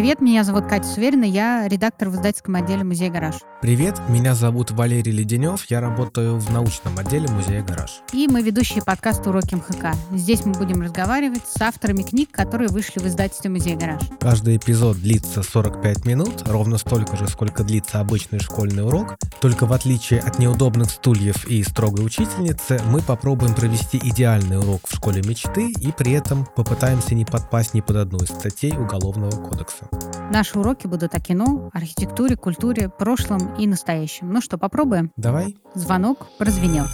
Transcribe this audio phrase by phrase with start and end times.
[0.00, 3.34] Привет, меня зовут Катя Суверина, я редактор в издательском отделе музея «Гараж».
[3.60, 8.00] Привет, меня зовут Валерий Леденев, я работаю в научном отделе музея «Гараж».
[8.14, 9.94] И мы ведущие подкаста «Уроки МХК».
[10.10, 14.00] Здесь мы будем разговаривать с авторами книг, которые вышли в издательстве музея «Гараж».
[14.18, 19.18] Каждый эпизод длится 45 минут, ровно столько же, сколько длится обычный школьный урок.
[19.42, 24.94] Только в отличие от неудобных стульев и строгой учительницы, мы попробуем провести идеальный урок в
[24.94, 29.89] школе мечты и при этом попытаемся не подпасть ни под одну из статей Уголовного кодекса.
[30.30, 34.32] Наши уроки будут о кино, архитектуре, культуре, прошлом и настоящем.
[34.32, 35.10] Ну что, попробуем?
[35.16, 35.56] Давай.
[35.74, 36.84] Звонок прозвенел.